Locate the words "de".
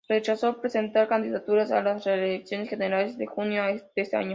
3.19-3.27, 3.63-3.81